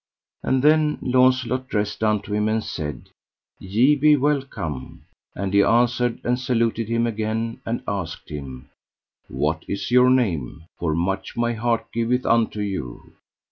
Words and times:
And 0.41 0.63
then 0.63 0.97
Launcelot 1.03 1.67
dressed 1.67 2.03
unto 2.03 2.33
him, 2.33 2.47
and 2.49 2.63
said: 2.63 3.09
Ye 3.59 3.95
be 3.95 4.15
welcome. 4.15 5.05
And 5.35 5.53
he 5.53 5.61
answered 5.61 6.19
and 6.23 6.39
saluted 6.39 6.87
him 6.89 7.05
again, 7.05 7.61
and 7.67 7.83
asked 7.87 8.29
him: 8.29 8.71
What 9.27 9.63
is 9.67 9.91
your 9.91 10.09
name? 10.09 10.65
for 10.79 10.95
much 10.95 11.37
my 11.37 11.53
heart 11.53 11.85
giveth 11.93 12.25
unto 12.25 12.61
you. 12.61 13.13